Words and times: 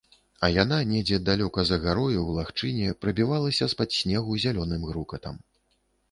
А 0.45 0.47
яна 0.51 0.77
недзе 0.91 1.17
далёка 1.25 1.65
за 1.69 1.77
гарою, 1.83 2.21
у 2.21 2.31
лагчыне, 2.37 2.87
прабівалася 3.01 3.67
з-пад 3.73 3.89
снегу 3.99 4.39
зялёным 4.45 4.81
грукатам. 4.93 5.37